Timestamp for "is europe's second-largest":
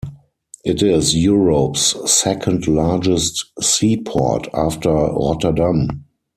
0.81-3.51